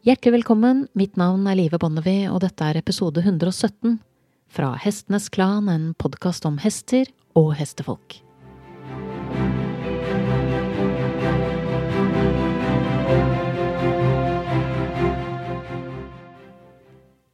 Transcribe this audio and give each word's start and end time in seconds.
Hjertelig 0.00 0.32
velkommen, 0.32 0.86
mitt 0.96 1.18
navn 1.20 1.42
er 1.44 1.58
Live 1.58 1.76
Bonnevie, 1.76 2.30
og 2.32 2.38
dette 2.40 2.64
er 2.64 2.78
episode 2.80 3.20
117 3.20 3.98
fra 4.48 4.70
Hestenes 4.80 5.26
Klan, 5.28 5.68
en 5.68 5.90
podkast 6.00 6.46
om 6.48 6.56
hester 6.62 7.04
og 7.36 7.50
hestefolk. 7.58 8.16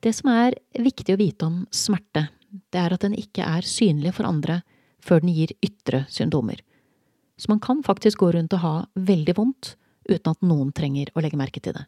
Det 0.03 0.17
som 0.19 0.35
er 0.35 0.59
viktig 0.75 1.15
å 1.15 1.23
vite 1.23 1.47
om 1.47 1.63
smerte, 1.71 2.27
det 2.51 2.83
er 2.83 2.99
at 2.99 3.07
den 3.07 3.15
ikke 3.15 3.47
er 3.47 3.63
synlig 3.63 4.19
for 4.19 4.27
andre 4.27 4.65
før 4.99 5.23
den 5.23 5.37
gir 5.39 5.55
ytre 5.63 6.09
symptomer. 6.11 6.67
Så 7.39 7.47
man 7.55 7.63
kan 7.63 7.87
faktisk 7.87 8.27
gå 8.27 8.35
rundt 8.35 8.59
og 8.59 8.67
ha 8.67 8.79
veldig 8.99 9.39
vondt 9.39 9.77
uten 10.11 10.35
at 10.35 10.43
noen 10.43 10.75
trenger 10.75 11.15
å 11.15 11.23
legge 11.23 11.39
merke 11.39 11.63
til 11.63 11.79
det. 11.79 11.87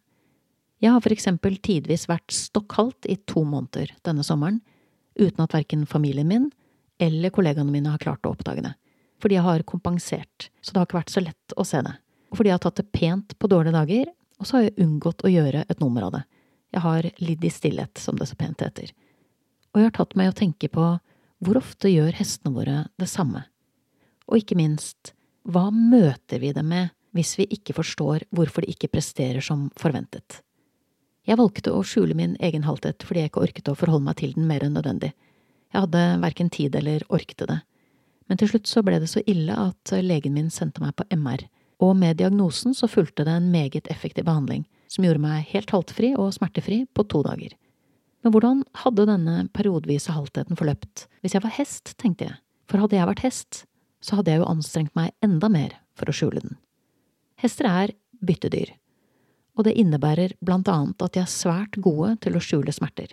Jeg 0.78 0.94
har 0.94 1.02
for 1.02 1.14
eksempel 1.14 1.56
tidvis 1.58 2.06
vært 2.10 2.30
stokkhaldt 2.34 3.08
i 3.10 3.16
to 3.26 3.42
måneder 3.46 3.90
denne 4.06 4.22
sommeren, 4.26 4.60
uten 5.18 5.42
at 5.42 5.54
verken 5.56 5.86
familien 5.90 6.28
min 6.30 6.50
eller 7.02 7.32
kollegaene 7.34 7.72
mine 7.72 7.90
har 7.90 8.02
klart 8.02 8.26
å 8.26 8.34
oppdage 8.34 8.62
det. 8.62 8.74
Fordi 9.18 9.34
jeg 9.34 9.46
har 9.46 9.66
kompensert, 9.66 10.48
så 10.62 10.72
det 10.72 10.80
har 10.80 10.86
ikke 10.86 11.00
vært 11.00 11.14
så 11.14 11.22
lett 11.24 11.54
å 11.58 11.66
se 11.66 11.82
det. 11.82 11.96
Og 12.30 12.38
fordi 12.38 12.52
jeg 12.52 12.58
har 12.58 12.64
tatt 12.66 12.78
det 12.78 12.92
pent 12.94 13.34
på 13.38 13.50
dårlige 13.50 13.74
dager, 13.74 14.10
og 14.38 14.46
så 14.46 14.58
har 14.58 14.68
jeg 14.68 14.78
unngått 14.84 15.24
å 15.26 15.32
gjøre 15.32 15.64
et 15.66 15.82
nummer 15.82 16.06
av 16.06 16.14
det. 16.14 16.22
Jeg 16.74 16.84
har 16.84 17.08
lidd 17.24 17.44
i 17.44 17.50
stillhet, 17.50 17.98
som 17.98 18.18
det 18.18 18.28
så 18.30 18.38
pent 18.38 18.62
heter. 18.62 18.92
Og 19.72 19.80
jeg 19.80 19.90
har 19.90 19.96
tatt 19.96 20.14
meg 20.18 20.30
å 20.30 20.36
tenke 20.36 20.70
på 20.70 20.88
hvor 21.42 21.58
ofte 21.58 21.90
gjør 21.90 22.14
hestene 22.18 22.54
våre 22.54 22.80
det 22.98 23.08
samme? 23.10 23.44
Og 24.28 24.42
ikke 24.42 24.58
minst, 24.58 25.14
hva 25.48 25.68
møter 25.74 26.42
vi 26.42 26.52
dem 26.54 26.70
med 26.70 26.94
hvis 27.16 27.36
vi 27.40 27.48
ikke 27.54 27.74
forstår 27.78 28.26
hvorfor 28.34 28.62
de 28.62 28.74
ikke 28.74 28.90
presterer 28.92 29.42
som 29.44 29.68
forventet? 29.78 30.42
Jeg 31.28 31.36
valgte 31.36 31.74
å 31.76 31.84
skjule 31.84 32.16
min 32.16 32.38
egen 32.40 32.64
halthet 32.64 33.04
fordi 33.04 33.20
jeg 33.20 33.30
ikke 33.32 33.44
orket 33.44 33.68
å 33.68 33.76
forholde 33.76 34.06
meg 34.06 34.16
til 34.20 34.32
den 34.32 34.46
mer 34.48 34.64
enn 34.64 34.72
nødvendig. 34.78 35.12
Jeg 35.74 35.84
hadde 35.84 36.04
verken 36.22 36.48
tid 36.48 36.76
eller 36.78 37.04
orket 37.12 37.44
det. 37.50 37.58
Men 38.28 38.40
til 38.40 38.48
slutt 38.52 38.68
så 38.70 38.82
ble 38.84 38.96
det 39.02 39.10
så 39.12 39.20
ille 39.28 39.52
at 39.52 39.92
legen 40.04 40.34
min 40.36 40.48
sendte 40.52 40.80
meg 40.84 40.94
på 40.96 41.04
MR, 41.12 41.44
og 41.84 41.94
med 42.00 42.18
diagnosen 42.20 42.74
så 42.76 42.88
fulgte 42.88 43.26
det 43.28 43.34
en 43.36 43.50
meget 43.52 43.88
effektiv 43.92 44.24
behandling, 44.28 44.64
som 44.88 45.04
gjorde 45.04 45.22
meg 45.22 45.46
helt 45.52 45.72
haltfri 45.72 46.14
og 46.16 46.32
smertefri 46.36 46.82
på 46.96 47.04
to 47.12 47.22
dager. 47.26 47.52
Men 48.24 48.34
hvordan 48.34 48.64
hadde 48.82 49.06
denne 49.08 49.36
periodevise 49.54 50.12
haltheten 50.16 50.58
forløpt 50.58 51.06
hvis 51.22 51.36
jeg 51.36 51.44
var 51.44 51.54
hest, 51.60 51.94
tenkte 52.00 52.30
jeg, 52.30 52.40
for 52.68 52.82
hadde 52.82 52.98
jeg 52.98 53.10
vært 53.12 53.24
hest, 53.24 53.62
så 54.04 54.18
hadde 54.18 54.32
jeg 54.32 54.42
jo 54.42 54.50
anstrengt 54.50 54.96
meg 54.96 55.12
enda 55.24 55.48
mer 55.52 55.76
for 55.98 56.10
å 56.10 56.16
skjule 56.16 56.42
den. 56.44 56.58
Hester 57.38 57.68
er 57.70 57.94
byttedyr, 58.24 58.72
og 59.58 59.66
det 59.66 59.74
innebærer 59.74 60.36
blant 60.44 60.68
annet 60.70 61.02
at 61.02 61.16
de 61.16 61.24
er 61.24 61.30
svært 61.30 61.80
gode 61.82 62.14
til 62.22 62.38
å 62.38 62.42
skjule 62.42 62.74
smerter, 62.74 63.10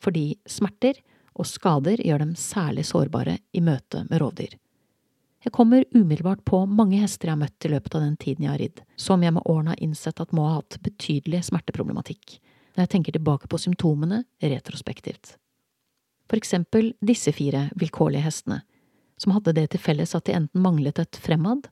fordi 0.00 0.32
smerter 0.48 1.02
og 1.34 1.48
skader 1.50 2.00
gjør 2.00 2.22
dem 2.24 2.34
særlig 2.38 2.86
sårbare 2.88 3.38
i 3.52 3.60
møte 3.64 4.06
med 4.08 4.22
rovdyr. 4.22 4.56
Jeg 5.44 5.52
kommer 5.52 5.84
umiddelbart 5.92 6.40
på 6.48 6.62
mange 6.64 7.02
hester 7.02 7.28
jeg 7.28 7.34
har 7.34 7.42
møtt 7.42 7.66
i 7.66 7.70
løpet 7.74 7.98
av 7.98 8.04
den 8.06 8.16
tiden 8.16 8.46
jeg 8.46 8.52
har 8.54 8.62
ridd, 8.62 8.80
som 8.96 9.22
jeg 9.22 9.34
med 9.36 9.44
årene 9.44 9.74
har 9.74 9.82
innsett 9.84 10.22
at 10.22 10.32
må 10.32 10.46
ha 10.48 10.54
hatt 10.62 10.78
betydelig 10.86 11.42
smerteproblematikk, 11.50 12.38
når 12.72 12.86
jeg 12.86 12.92
tenker 12.94 13.18
tilbake 13.18 13.50
på 13.52 13.60
symptomene 13.60 14.22
retrospektivt. 14.40 15.36
For 16.32 16.40
eksempel 16.40 16.94
disse 17.04 17.34
fire 17.36 17.66
vilkårlige 17.76 18.24
hestene, 18.24 18.62
som 19.20 19.36
hadde 19.36 19.52
det 19.58 19.68
til 19.74 19.84
felles 19.84 20.16
at 20.16 20.24
de 20.24 20.38
enten 20.38 20.64
manglet 20.64 21.02
et 21.02 21.20
fremad, 21.20 21.68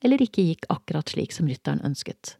eller 0.00 0.24
ikke 0.24 0.46
gikk 0.48 0.64
akkurat 0.72 1.12
slik 1.12 1.36
som 1.36 1.48
rytteren 1.50 1.84
ønsket. 1.84 2.39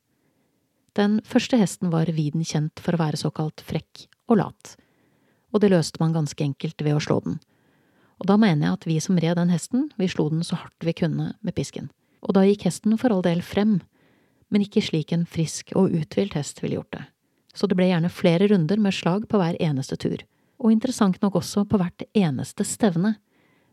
Den 0.98 1.20
første 1.26 1.58
hesten 1.60 1.92
var 1.92 2.10
viden 2.10 2.42
kjent 2.46 2.80
for 2.82 2.96
å 2.96 3.02
være 3.04 3.20
såkalt 3.20 3.62
frekk 3.66 4.08
og 4.30 4.40
lat, 4.40 4.74
og 5.54 5.62
det 5.62 5.70
løste 5.70 6.00
man 6.02 6.14
ganske 6.14 6.42
enkelt 6.44 6.82
ved 6.82 6.96
å 6.96 7.02
slå 7.02 7.20
den. 7.26 7.38
Og 8.20 8.28
da 8.28 8.36
mener 8.40 8.66
jeg 8.66 8.76
at 8.76 8.88
vi 8.88 8.98
som 9.00 9.18
red 9.18 9.38
den 9.38 9.52
hesten, 9.52 9.88
vi 9.96 10.10
slo 10.10 10.28
den 10.32 10.42
så 10.46 10.58
hardt 10.60 10.84
vi 10.84 10.94
kunne 10.96 11.32
med 11.40 11.56
pisken. 11.56 11.88
Og 12.20 12.34
da 12.36 12.44
gikk 12.44 12.66
hesten 12.68 12.98
for 13.00 13.14
all 13.14 13.22
del 13.24 13.40
frem, 13.42 13.78
men 14.50 14.66
ikke 14.66 14.82
slik 14.84 15.14
en 15.14 15.24
frisk 15.30 15.72
og 15.78 15.94
uthvilt 15.94 16.34
hest 16.36 16.60
ville 16.60 16.80
gjort 16.80 16.98
det. 16.98 17.06
Så 17.54 17.66
det 17.66 17.78
ble 17.78 17.88
gjerne 17.88 18.12
flere 18.12 18.50
runder 18.50 18.82
med 18.82 18.94
slag 18.94 19.26
på 19.30 19.40
hver 19.40 19.56
eneste 19.62 19.96
tur, 19.98 20.20
og 20.60 20.74
interessant 20.74 21.18
nok 21.22 21.38
også 21.40 21.64
på 21.70 21.80
hvert 21.80 22.04
eneste 22.12 22.66
stevne, 22.66 23.16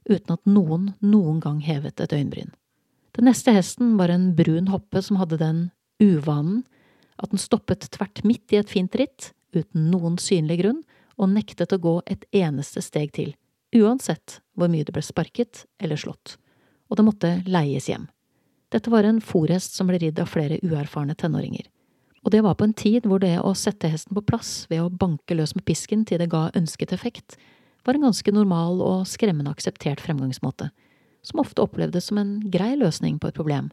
uten 0.08 0.38
at 0.38 0.46
noen 0.48 0.94
noen 1.04 1.42
gang 1.44 1.60
hevet 1.66 2.00
et 2.00 2.14
øyenbryn. 2.16 2.54
Den 3.18 3.28
neste 3.28 3.52
hesten 3.52 3.98
var 4.00 4.14
en 4.14 4.30
brun 4.38 4.70
hoppe 4.72 5.02
som 5.04 5.20
hadde 5.20 5.42
den 5.42 5.62
uvanen 6.00 6.64
at 7.18 7.34
den 7.34 7.42
stoppet 7.42 7.90
tvert 7.94 8.24
midt 8.28 8.54
i 8.54 8.60
et 8.62 8.72
fint 8.72 8.94
ritt, 8.96 9.32
uten 9.56 9.90
noen 9.92 10.18
synlig 10.22 10.62
grunn, 10.62 10.84
og 11.18 11.32
nektet 11.34 11.74
å 11.74 11.82
gå 11.82 11.96
et 12.06 12.28
eneste 12.36 12.84
steg 12.86 13.14
til, 13.16 13.32
uansett 13.76 14.40
hvor 14.58 14.70
mye 14.70 14.86
det 14.86 14.94
ble 14.94 15.02
sparket 15.06 15.66
eller 15.82 16.00
slått, 16.00 16.38
og 16.90 17.00
det 17.00 17.08
måtte 17.08 17.32
leies 17.50 17.90
hjem. 17.90 18.06
Dette 18.70 18.92
var 18.92 19.08
en 19.08 19.24
fòrhest 19.24 19.78
som 19.78 19.90
ble 19.90 20.00
ridd 20.02 20.20
av 20.22 20.30
flere 20.30 20.60
uerfarne 20.62 21.16
tenåringer, 21.18 21.66
og 22.28 22.34
det 22.34 22.44
var 22.44 22.58
på 22.60 22.68
en 22.68 22.76
tid 22.76 23.06
hvor 23.08 23.22
det 23.24 23.38
å 23.40 23.54
sette 23.56 23.90
hesten 23.90 24.18
på 24.18 24.26
plass 24.28 24.66
ved 24.70 24.84
å 24.84 24.92
banke 24.92 25.38
løs 25.38 25.56
med 25.56 25.66
pisken 25.66 26.04
til 26.06 26.20
det 26.20 26.30
ga 26.34 26.50
ønsket 26.60 26.92
effekt, 26.94 27.38
var 27.88 27.96
en 27.96 28.10
ganske 28.10 28.34
normal 28.36 28.82
og 28.84 29.06
skremmende 29.08 29.54
akseptert 29.54 30.02
fremgangsmåte, 30.04 30.70
som 31.24 31.40
ofte 31.40 31.64
opplevdes 31.64 32.10
som 32.10 32.20
en 32.20 32.34
grei 32.52 32.74
løsning 32.76 33.16
på 33.20 33.30
et 33.30 33.38
problem, 33.38 33.70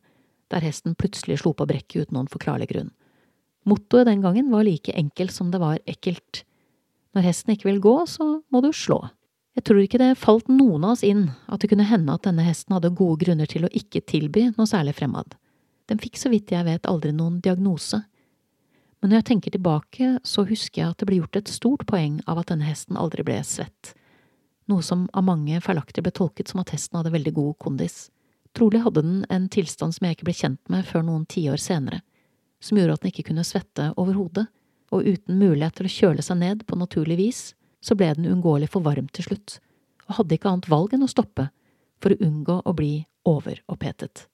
der 0.55 0.62
hesten 0.62 0.94
plutselig 0.94 1.41
slo 1.43 1.50
på 1.56 1.66
brekket 1.66 2.05
uten 2.05 2.21
noen 2.21 2.31
forklarlig 2.31 2.71
grunn. 2.71 2.93
Mottoet 3.64 4.06
den 4.06 4.20
gangen 4.20 4.50
var 4.52 4.64
like 4.64 4.92
enkelt 4.92 5.32
som 5.32 5.50
det 5.50 5.60
var 5.62 5.78
ekkelt. 5.88 6.44
Når 7.16 7.25
hesten 7.25 7.54
ikke 7.54 7.70
vil 7.70 7.80
gå, 7.80 7.94
så 8.06 8.42
må 8.52 8.60
du 8.60 8.72
slå. 8.76 9.00
Jeg 9.54 9.64
tror 9.69 9.80
ikke 9.80 10.00
det 10.02 10.16
falt 10.19 10.50
noen 10.50 10.82
av 10.84 10.97
oss 10.97 11.04
inn 11.06 11.28
at 11.47 11.62
det 11.62 11.70
kunne 11.70 11.86
hende 11.86 12.12
at 12.12 12.26
denne 12.26 12.44
hesten 12.44 12.75
hadde 12.75 12.92
gode 12.98 13.22
grunner 13.22 13.48
til 13.48 13.64
å 13.64 13.72
ikke 13.72 14.02
tilby 14.10 14.48
noe 14.56 14.66
særlig 14.69 14.97
fremad. 14.98 15.36
Den 15.88 16.00
fikk 16.02 16.19
så 16.19 16.32
vidt 16.32 16.52
jeg 16.52 16.66
vet 16.66 16.88
aldri 16.91 17.12
noen 17.14 17.38
diagnose. 17.44 18.02
Men 19.00 19.12
når 19.12 19.20
jeg 19.20 19.28
tenker 19.30 19.54
tilbake, 19.54 20.08
så 20.26 20.44
husker 20.48 20.82
jeg 20.82 20.91
at 20.91 21.00
det 21.00 21.08
ble 21.08 21.20
gjort 21.20 21.38
et 21.38 21.52
stort 21.52 21.84
poeng 21.86 22.19
av 22.26 22.41
at 22.41 22.50
denne 22.50 22.66
hesten 22.66 22.98
aldri 22.98 23.25
ble 23.25 23.36
svett, 23.46 23.92
noe 24.69 24.82
som 24.82 25.06
av 25.12 25.26
mange 25.28 25.60
feilaktig 25.62 26.02
ble 26.02 26.12
tolket 26.16 26.50
som 26.50 26.62
at 26.64 26.72
hesten 26.75 26.98
hadde 26.98 27.12
veldig 27.14 27.34
god 27.36 27.58
kondis. 27.62 28.08
Trolig 28.56 28.82
hadde 28.82 29.04
den 29.04 29.22
en 29.32 29.46
tilstand 29.52 29.94
som 29.94 30.08
jeg 30.08 30.19
ikke 30.19 30.28
ble 30.28 30.36
kjent 30.41 30.72
med 30.72 30.88
før 30.88 31.04
noen 31.06 31.28
tiår 31.31 31.60
senere 31.60 32.02
som 32.64 32.78
gjorde 32.78 32.97
at 32.97 33.04
den 33.04 33.12
ikke 33.12 33.26
kunne 33.28 33.44
svette 33.44 33.91
overhodet, 34.00 34.47
og 34.94 35.04
uten 35.04 35.41
mulighet 35.41 35.76
til 35.78 35.88
å 35.88 35.92
kjøle 35.92 36.25
seg 36.25 36.38
ned 36.41 36.64
på 36.69 36.78
naturlig 36.78 37.19
vis, 37.20 37.42
så 37.84 37.97
ble 37.98 38.12
den 38.16 38.28
uunngåelig 38.30 38.70
for 38.72 38.84
varm 38.84 39.10
til 39.12 39.26
slutt, 39.26 39.58
og 40.08 40.20
hadde 40.20 40.38
ikke 40.38 40.50
annet 40.50 40.70
valg 40.72 40.94
enn 40.94 41.04
å 41.04 41.10
stoppe, 41.10 41.48
for 42.00 42.14
å 42.14 42.25
unngå 42.25 42.60
å 42.64 42.75
bli 42.76 42.94
overopphetet. 43.28 44.26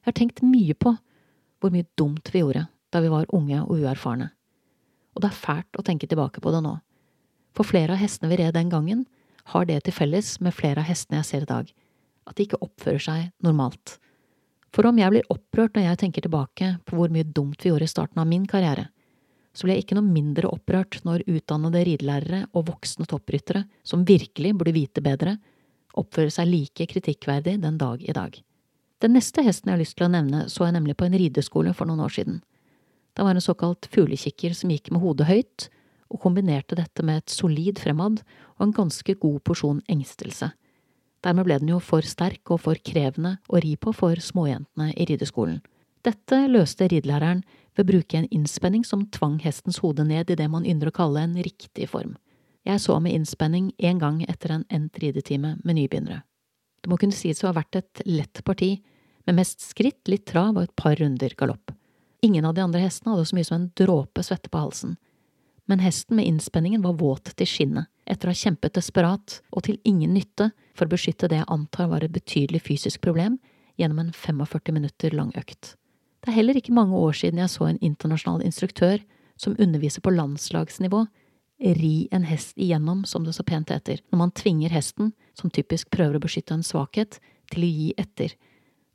Jeg 0.00 0.10
har 0.10 0.16
tenkt 0.16 0.42
mye 0.44 0.76
på 0.76 0.94
hvor 1.58 1.74
mye 1.74 1.88
dumt 1.98 2.30
vi 2.32 2.42
gjorde 2.42 2.68
da 2.92 3.02
vi 3.04 3.12
var 3.12 3.28
unge 3.36 3.60
og 3.66 3.82
uerfarne, 3.82 4.30
og 5.12 5.24
det 5.24 5.32
er 5.32 5.40
fælt 5.42 5.80
å 5.80 5.84
tenke 5.84 6.08
tilbake 6.08 6.40
på 6.40 6.52
det 6.54 6.62
nå, 6.64 6.78
for 7.56 7.68
flere 7.68 7.96
av 7.96 8.00
hestene 8.00 8.30
vi 8.30 8.38
red 8.40 8.54
den 8.56 8.72
gangen, 8.72 9.04
har 9.52 9.66
det 9.68 9.82
til 9.84 9.96
felles 9.96 10.36
med 10.44 10.54
flere 10.54 10.80
av 10.80 10.88
hestene 10.88 11.20
jeg 11.20 11.28
ser 11.28 11.44
i 11.44 11.50
dag, 11.50 11.72
at 12.28 12.36
de 12.36 12.44
ikke 12.44 12.60
oppfører 12.64 13.02
seg 13.02 13.30
normalt 13.44 13.96
for 14.74 14.88
om 14.88 14.98
jeg 15.00 15.12
blir 15.14 15.30
opprørt 15.32 15.76
når 15.76 15.86
jeg 15.86 16.00
tenker 16.02 16.24
tilbake 16.24 16.74
på 16.86 16.98
hvor 16.98 17.12
mye 17.12 17.26
dumt 17.26 17.62
vi 17.64 17.72
gjorde 17.72 17.88
i 17.88 17.92
starten 17.92 18.20
av 18.22 18.28
min 18.28 18.46
karriere, 18.48 18.88
så 19.56 19.66
blir 19.66 19.78
jeg 19.78 19.86
ikke 19.86 19.96
noe 19.98 20.06
mindre 20.06 20.50
opprørt 20.52 21.00
når 21.06 21.24
utdannede 21.26 21.84
ridelærere 21.88 22.42
og 22.52 22.68
voksne 22.68 23.08
toppryttere, 23.10 23.64
som 23.82 24.04
virkelig 24.06 24.52
burde 24.54 24.76
vite 24.76 25.02
bedre, 25.02 25.38
oppfører 25.98 26.30
seg 26.30 26.50
like 26.50 26.86
kritikkverdig 26.92 27.56
den 27.64 27.80
dag 27.80 28.04
i 28.04 28.14
dag. 28.14 28.36
Den 29.02 29.14
neste 29.14 29.42
hesten 29.46 29.70
jeg 29.70 29.76
har 29.76 29.82
lyst 29.82 29.96
til 29.98 30.06
å 30.06 30.12
nevne, 30.12 30.44
så 30.50 30.66
jeg 30.66 30.76
nemlig 30.76 30.96
på 30.98 31.08
en 31.08 31.16
rideskole 31.18 31.72
for 31.74 31.90
noen 31.90 32.04
år 32.06 32.14
siden. 32.14 32.38
Det 33.18 33.26
var 33.26 33.34
en 33.34 33.42
såkalt 33.42 33.88
fuglekikker 33.90 34.54
som 34.54 34.70
gikk 34.70 34.92
med 34.94 35.02
hodet 35.02 35.26
høyt, 35.26 35.68
og 36.08 36.22
kombinerte 36.22 36.78
dette 36.78 37.04
med 37.04 37.20
et 37.20 37.32
solid 37.32 37.80
fremad 37.82 38.22
og 38.56 38.62
en 38.64 38.74
ganske 38.74 39.14
god 39.20 39.42
porsjon 39.44 39.82
engstelse. 39.92 40.48
Dermed 41.24 41.48
ble 41.48 41.58
den 41.58 41.72
jo 41.72 41.80
for 41.82 42.06
sterk 42.06 42.52
og 42.54 42.62
for 42.62 42.78
krevende 42.84 43.38
å 43.50 43.60
ri 43.62 43.74
på 43.76 43.92
for 43.96 44.20
småjentene 44.22 44.92
i 44.94 45.06
rideskolen. 45.08 45.58
Dette 46.06 46.44
løste 46.46 46.86
ridelæreren 46.88 47.42
ved 47.74 47.84
å 47.84 47.88
bruke 47.88 48.20
en 48.20 48.28
innspenning 48.34 48.84
som 48.86 49.08
tvang 49.14 49.40
hestens 49.42 49.80
hode 49.82 50.06
ned 50.06 50.30
i 50.30 50.36
det 50.38 50.46
man 50.50 50.66
ynder 50.66 50.92
å 50.92 50.94
kalle 50.94 51.24
en 51.26 51.34
riktig 51.42 51.88
form. 51.90 52.14
Jeg 52.66 52.82
så 52.84 52.98
med 53.02 53.16
innspenning 53.16 53.72
en 53.78 53.98
gang 53.98 54.22
etter 54.28 54.54
en 54.54 54.64
endt 54.70 55.00
ridetime 55.02 55.56
med 55.64 55.78
nybegynnere. 55.78 56.22
Det 56.82 56.90
må 56.90 56.98
kunne 57.00 57.16
sies 57.16 57.42
å 57.42 57.50
ha 57.50 57.56
vært 57.56 57.80
et 57.80 58.02
lett 58.06 58.44
parti, 58.46 58.76
med 59.26 59.36
mest 59.36 59.60
skritt, 59.60 60.06
litt 60.08 60.24
trav 60.30 60.56
og 60.56 60.62
et 60.62 60.76
par 60.78 60.96
runder 60.96 61.34
galopp. 61.36 61.74
Ingen 62.24 62.46
av 62.48 62.54
de 62.54 62.62
andre 62.64 62.80
hestene 62.80 63.12
hadde 63.12 63.26
så 63.28 63.36
mye 63.36 63.46
som 63.46 63.58
en 63.58 63.70
dråpe 63.76 64.24
svette 64.24 64.50
på 64.50 64.62
halsen, 64.62 64.96
men 65.68 65.82
hesten 65.84 66.16
med 66.16 66.26
innspenningen 66.30 66.82
var 66.82 66.96
våt 66.96 67.34
til 67.36 67.46
skinnet, 67.46 67.90
etter 68.08 68.28
å 68.28 68.32
ha 68.32 68.40
kjempet 68.40 68.76
desperat 68.78 69.38
og 69.52 69.64
til 69.68 69.78
ingen 69.88 70.14
nytte 70.16 70.50
for 70.76 70.86
å 70.86 70.94
beskytte 70.94 71.28
det 71.30 71.40
jeg 71.40 71.50
antar 71.52 71.90
var 71.92 72.04
et 72.04 72.14
betydelig 72.14 72.62
fysisk 72.66 73.02
problem, 73.04 73.38
gjennom 73.78 74.00
en 74.02 74.12
45 74.12 74.74
minutter 74.74 75.14
lang 75.14 75.30
økt. 75.38 75.74
Det 76.22 76.32
er 76.32 76.38
heller 76.40 76.58
ikke 76.58 76.74
mange 76.74 76.98
år 76.98 77.14
siden 77.14 77.38
jeg 77.42 77.52
så 77.52 77.68
en 77.68 77.80
internasjonal 77.84 78.42
instruktør 78.46 78.98
som 79.38 79.56
underviser 79.58 80.02
på 80.02 80.12
landslagsnivå, 80.16 81.04
ri 81.78 82.08
en 82.14 82.26
hest 82.26 82.58
igjennom, 82.58 83.04
som 83.06 83.24
det 83.26 83.34
så 83.34 83.44
pent 83.46 83.70
heter, 83.70 84.02
når 84.10 84.18
man 84.18 84.34
tvinger 84.34 84.74
hesten, 84.74 85.12
som 85.34 85.50
typisk 85.50 85.90
prøver 85.94 86.18
å 86.18 86.22
beskytte 86.22 86.54
en 86.54 86.66
svakhet, 86.66 87.20
til 87.50 87.64
å 87.64 87.70
gi 87.70 87.88
etter, 87.98 88.34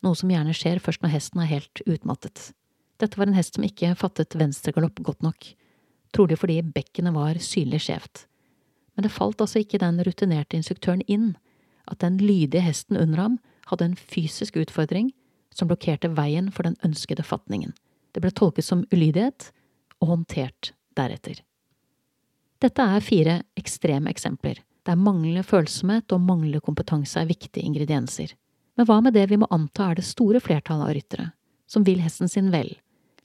noe 0.04 0.20
som 0.20 0.32
gjerne 0.32 0.54
skjer 0.56 0.82
først 0.84 1.04
når 1.04 1.16
hesten 1.16 1.42
er 1.44 1.52
helt 1.52 1.82
utmattet. 1.88 2.52
Dette 3.02 3.20
var 3.20 3.30
en 3.30 3.38
hest 3.38 3.58
som 3.58 3.66
ikke 3.66 3.96
fattet 4.00 4.36
venstregalopp 4.40 5.00
godt 5.04 5.24
nok, 5.26 5.48
trolig 6.16 6.38
fordi 6.40 6.60
bekkenet 6.76 7.16
var 7.16 7.40
synlig 7.42 7.82
skjevt. 7.88 8.28
Men 8.96 9.08
det 9.08 9.14
falt 9.14 9.42
altså 9.42 9.64
ikke 9.64 9.82
den 9.82 10.02
rutinerte 10.06 10.58
instruktøren 10.58 11.02
inn 11.08 11.34
at 11.90 12.00
den 12.04 12.20
lydige 12.22 12.64
hesten 12.64 12.98
under 13.00 13.26
ham 13.26 13.40
hadde 13.70 13.90
en 13.90 13.98
fysisk 13.98 14.58
utfordring 14.60 15.12
som 15.54 15.70
blokkerte 15.70 16.12
veien 16.18 16.50
for 16.52 16.68
den 16.68 16.78
ønskede 16.86 17.26
fatningen. 17.26 17.74
Det 18.14 18.22
ble 18.22 18.32
tolket 18.32 18.66
som 18.66 18.86
ulydighet 18.94 19.50
og 20.02 20.14
håndtert 20.14 20.74
deretter. 20.98 21.42
Dette 22.64 22.86
er 22.96 23.04
fire 23.04 23.42
ekstreme 23.60 24.12
eksempler, 24.14 24.62
der 24.88 25.00
manglende 25.00 25.44
følsomhet 25.44 26.12
og 26.16 26.24
manglende 26.24 26.64
kompetanse 26.64 27.20
er 27.20 27.30
viktige 27.30 27.66
ingredienser. 27.66 28.34
Men 28.78 28.88
hva 28.88 29.00
med 29.04 29.16
det 29.18 29.26
vi 29.30 29.40
må 29.40 29.50
anta 29.54 29.90
er 29.90 30.00
det 30.00 30.08
store 30.08 30.42
flertallet 30.44 30.88
av 30.88 30.96
ryttere, 30.96 31.28
som 31.68 31.86
vil 31.88 32.02
hesten 32.04 32.32
sin 32.32 32.52
vel, 32.54 32.72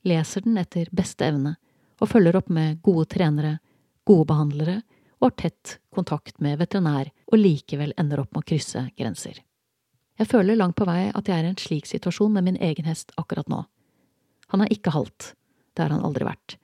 leser 0.06 0.44
den 0.44 0.58
etter 0.60 0.90
beste 0.94 1.26
evne 1.28 1.56
og 1.98 2.10
følger 2.12 2.38
opp 2.38 2.50
med 2.52 2.80
gode 2.84 3.08
trenere, 3.10 3.58
gode 4.06 4.28
behandlere 4.30 4.80
og 5.18 5.30
har 5.30 5.36
tett 5.42 5.78
kontakt 5.94 6.40
med 6.44 6.60
veterinær 6.60 7.10
og 7.32 7.40
likevel 7.40 7.94
ender 7.98 8.22
opp 8.22 8.32
med 8.32 8.44
å 8.44 8.48
krysse 8.48 8.84
grenser. 8.98 9.42
Jeg 10.18 10.30
føler 10.30 10.58
langt 10.58 10.76
på 10.78 10.86
vei 10.88 11.10
at 11.14 11.28
jeg 11.28 11.38
er 11.38 11.46
i 11.46 11.52
en 11.52 11.60
slik 11.60 11.86
situasjon 11.86 12.32
med 12.34 12.46
min 12.48 12.62
egen 12.62 12.86
hest 12.88 13.12
akkurat 13.20 13.50
nå. 13.50 13.62
Han 14.50 14.64
er 14.64 14.72
ikke 14.74 14.94
halt, 14.94 15.34
det 15.74 15.84
har 15.84 15.94
han 15.94 16.06
aldri 16.06 16.26
vært, 16.26 16.56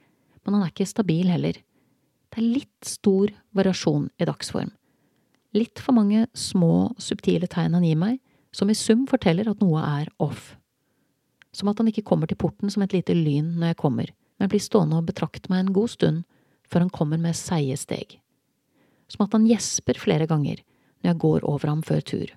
men 0.43 0.57
han 0.57 0.65
er 0.65 0.73
ikke 0.73 0.89
stabil 0.91 1.31
heller. 1.31 1.61
Det 2.31 2.41
er 2.41 2.51
litt 2.57 2.89
stor 2.89 3.31
variasjon 3.55 4.09
i 4.19 4.27
dagsform. 4.27 4.73
Litt 5.55 5.79
for 5.79 5.95
mange 5.95 6.27
små, 6.35 6.91
subtile 6.99 7.47
tegn 7.51 7.77
han 7.79 7.87
gir 7.87 7.99
meg, 8.01 8.19
som 8.55 8.71
i 8.71 8.79
sum 8.79 9.05
forteller 9.11 9.51
at 9.51 9.63
noe 9.63 9.83
er 9.83 10.11
off. 10.23 10.57
Som 11.55 11.71
at 11.71 11.79
han 11.79 11.91
ikke 11.91 12.07
kommer 12.07 12.31
til 12.31 12.39
porten 12.41 12.71
som 12.71 12.83
et 12.83 12.95
lite 12.95 13.15
lyn 13.15 13.53
når 13.59 13.75
jeg 13.75 13.83
kommer, 13.83 14.11
men 14.39 14.51
blir 14.51 14.63
stående 14.63 14.99
og 14.99 15.07
betrakte 15.11 15.51
meg 15.53 15.63
en 15.63 15.75
god 15.77 15.95
stund 15.95 16.25
før 16.67 16.87
han 16.87 16.95
kommer 16.95 17.21
med 17.23 17.39
seige 17.39 17.79
steg. 17.79 18.19
Som 19.11 19.27
at 19.27 19.37
han 19.37 19.47
gjesper 19.49 19.99
flere 20.01 20.29
ganger 20.31 20.63
når 21.05 21.11
jeg 21.11 21.21
går 21.25 21.45
over 21.49 21.71
ham 21.71 21.83
før 21.85 22.01
tur. 22.01 22.33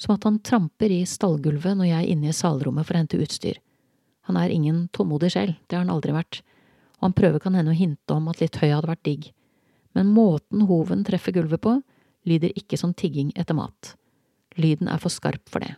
Som 0.00 0.16
at 0.16 0.24
han 0.26 0.40
tramper 0.42 0.90
i 0.90 1.04
stallgulvet 1.06 1.76
når 1.78 1.90
jeg 1.90 2.00
er 2.00 2.12
inne 2.14 2.32
i 2.32 2.36
salrommet 2.36 2.86
for 2.86 2.96
å 2.96 3.02
hente 3.02 3.20
utstyr. 3.20 3.60
Han 4.24 4.38
er 4.40 4.52
ingen 4.52 4.86
tålmodig 4.96 5.34
sjel, 5.34 5.54
det 5.68 5.76
har 5.76 5.84
han 5.84 5.92
aldri 5.92 6.14
vært, 6.16 6.40
og 6.96 7.10
han 7.10 7.16
prøver 7.16 7.42
kan 7.44 7.56
hende 7.58 7.74
å 7.74 7.76
hinte 7.76 8.16
om 8.16 8.30
at 8.32 8.40
litt 8.40 8.56
høy 8.62 8.70
hadde 8.70 8.88
vært 8.88 9.04
digg, 9.04 9.26
men 9.94 10.10
måten 10.10 10.64
hoven 10.68 11.04
treffer 11.06 11.34
gulvet 11.36 11.62
på, 11.62 11.76
lyder 12.24 12.54
ikke 12.58 12.78
som 12.80 12.94
tigging 12.96 13.30
etter 13.36 13.56
mat. 13.56 13.94
Lyden 14.56 14.88
er 14.90 15.02
for 15.02 15.12
skarp 15.12 15.44
for 15.50 15.62
det. 15.62 15.74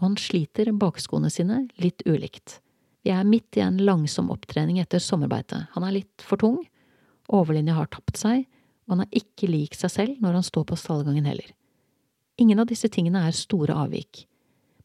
Og 0.00 0.08
han 0.08 0.16
sliter 0.20 0.72
bakskoene 0.76 1.30
sine 1.32 1.66
litt 1.82 2.02
ulikt. 2.08 2.58
Vi 3.06 3.12
er 3.14 3.28
midt 3.28 3.56
i 3.58 3.62
en 3.62 3.78
langsom 3.86 4.32
opptrening 4.34 4.80
etter 4.82 5.02
sommerbeite. 5.02 5.66
Han 5.76 5.86
er 5.86 5.98
litt 6.00 6.24
for 6.24 6.40
tung, 6.40 6.58
overlinja 7.30 7.76
har 7.76 7.90
tapt 7.92 8.18
seg, 8.18 8.46
og 8.86 8.94
han 8.94 9.04
er 9.04 9.20
ikke 9.20 9.50
lik 9.50 9.74
seg 9.74 9.92
selv 9.92 10.22
når 10.22 10.38
han 10.38 10.46
står 10.46 10.64
på 10.70 10.78
stallgangen 10.78 11.26
heller. 11.26 11.50
Ingen 12.38 12.60
av 12.62 12.68
disse 12.70 12.88
tingene 12.92 13.24
er 13.26 13.36
store 13.36 13.74
avvik, 13.74 14.26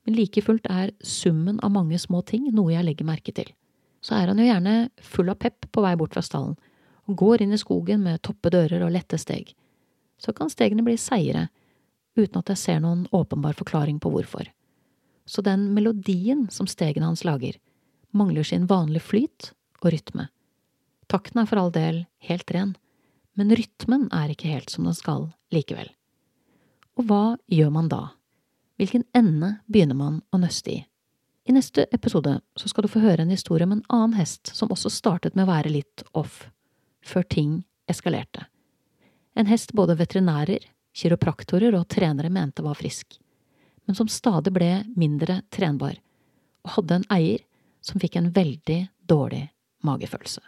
men 0.06 0.18
like 0.18 0.42
fullt 0.42 0.68
er 0.72 0.94
summen 1.06 1.60
av 1.62 1.74
mange 1.74 2.00
små 2.02 2.24
ting 2.26 2.48
noe 2.56 2.74
jeg 2.74 2.86
legger 2.88 3.08
merke 3.08 3.34
til. 3.36 3.50
Så 4.02 4.16
er 4.18 4.32
han 4.32 4.40
jo 4.42 4.48
gjerne 4.48 4.76
full 5.06 5.30
av 5.30 5.38
pepp 5.42 5.68
på 5.70 5.84
vei 5.86 5.94
bort 6.00 6.16
fra 6.16 6.24
stallen, 6.26 6.56
og 7.10 7.18
går 7.18 7.44
inn 7.44 7.54
i 7.54 7.60
skogen 7.60 8.02
med 8.06 8.22
toppe 8.26 8.50
dører 8.54 8.82
og 8.86 8.94
lette 8.96 9.20
steg. 9.22 9.52
Så 10.22 10.34
kan 10.38 10.50
stegene 10.50 10.86
bli 10.86 10.98
seigere, 11.02 11.50
uten 12.18 12.42
at 12.42 12.50
jeg 12.54 12.62
ser 12.62 12.82
noen 12.82 13.06
åpenbar 13.14 13.58
forklaring 13.58 14.00
på 14.02 14.12
hvorfor. 14.14 14.48
Så 15.26 15.44
den 15.46 15.70
melodien 15.76 16.48
som 16.52 16.70
stegene 16.70 17.08
hans 17.10 17.24
lager, 17.28 17.58
mangler 18.12 18.46
sin 18.48 18.68
vanlige 18.70 19.06
flyt 19.06 19.52
og 19.82 19.92
rytme. 19.94 20.28
Takten 21.12 21.42
er 21.42 21.50
for 21.50 21.62
all 21.62 21.72
del 21.74 22.06
helt 22.28 22.52
ren, 22.56 22.74
men 23.38 23.56
rytmen 23.56 24.08
er 24.14 24.32
ikke 24.34 24.52
helt 24.52 24.72
som 24.74 24.88
den 24.88 24.98
skal 24.98 25.30
likevel. 25.54 25.90
Og 27.00 27.08
hva 27.08 27.24
gjør 27.52 27.72
man 27.74 27.90
da? 27.92 28.04
Hvilken 28.82 29.06
ende 29.16 29.56
begynner 29.72 29.98
man 29.98 30.22
å 30.34 30.40
nøste 30.42 30.74
i? 30.74 30.80
I 31.46 31.56
neste 31.56 31.88
episode 31.92 32.38
så 32.56 32.70
skal 32.70 32.86
du 32.86 32.92
få 32.92 33.02
høre 33.02 33.24
en 33.26 33.34
historie 33.34 33.66
om 33.66 33.76
en 33.76 33.86
annen 33.90 34.18
hest 34.20 34.52
som 34.56 34.72
også 34.74 34.92
startet 34.94 35.36
med 35.36 35.48
å 35.48 35.52
være 35.52 35.72
litt 35.74 36.04
off, 36.18 36.46
før 37.02 37.26
ting 37.26 37.56
eskalerte. 37.90 38.46
En 39.34 39.50
hest 39.50 39.74
både 39.74 39.96
veterinærer, 40.00 40.62
kiropraktorer 40.94 41.76
og 41.78 41.88
trenere 41.90 42.30
mente 42.30 42.64
var 42.66 42.78
frisk, 42.78 43.18
men 43.88 43.98
som 43.98 44.12
stadig 44.12 44.54
ble 44.54 44.72
mindre 44.94 45.42
trenbar, 45.50 45.98
og 46.62 46.76
hadde 46.78 47.00
en 47.00 47.10
eier 47.16 47.46
som 47.82 48.02
fikk 48.02 48.20
en 48.20 48.30
veldig 48.36 48.82
dårlig 49.10 49.48
magefølelse. 49.88 50.44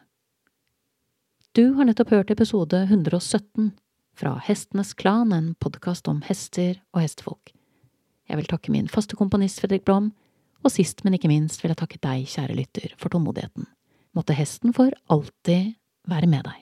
Du 1.54 1.74
har 1.78 1.86
nettopp 1.86 2.10
hørt 2.10 2.32
episode 2.34 2.80
117 2.84 3.68
fra 4.18 4.32
Hestenes 4.42 4.96
Klan, 4.98 5.30
en 5.36 5.52
podkast 5.62 6.08
om 6.10 6.24
hester 6.26 6.80
og 6.96 7.04
hestefolk. 7.04 7.52
Jeg 8.26 8.40
vil 8.40 8.48
takke 8.50 8.74
min 8.74 8.88
faste 8.90 9.14
komponist 9.20 9.62
Fredrik 9.62 9.84
Blom, 9.86 10.08
og 10.66 10.74
sist, 10.74 11.04
men 11.06 11.14
ikke 11.14 11.30
minst 11.30 11.62
vil 11.62 11.70
jeg 11.70 11.78
takke 11.84 12.00
deg, 12.02 12.26
kjære 12.26 12.58
lytter, 12.58 12.96
for 12.98 13.14
tålmodigheten. 13.14 13.68
Måtte 14.18 14.34
hesten 14.34 14.74
for 14.74 14.98
alltid 15.14 15.76
være 16.10 16.32
med 16.34 16.50
deg. 16.50 16.58